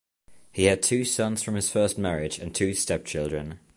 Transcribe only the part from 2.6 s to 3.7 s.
stepchildren.